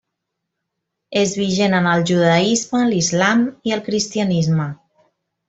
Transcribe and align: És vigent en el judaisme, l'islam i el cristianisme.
És 1.23 1.35
vigent 1.39 1.75
en 1.81 1.89
el 1.91 2.01
judaisme, 2.13 2.81
l'islam 2.95 3.45
i 3.71 3.77
el 3.79 3.85
cristianisme. 3.91 4.69